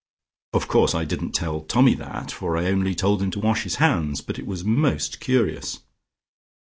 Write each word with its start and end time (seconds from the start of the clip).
Of 0.53 0.67
course 0.67 0.95
I 0.95 1.05
didn't 1.05 1.33
tell 1.33 1.61
Tommy 1.61 1.93
that, 1.93 2.31
for 2.31 2.57
I 2.57 2.65
only 2.71 2.95
told 2.95 3.21
him 3.21 3.29
to 3.29 3.39
wash 3.39 3.65
his 3.65 3.75
hands, 3.75 4.21
but 4.21 4.39
it 4.39 4.47
was 4.47 4.63
most 4.65 5.19
curious. 5.19 5.77